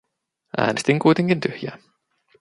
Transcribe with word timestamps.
Äänestin 0.57 0.99
kuitenkin 0.99 1.39
tyhjää. 1.39 1.77